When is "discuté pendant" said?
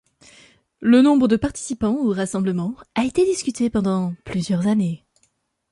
3.23-4.15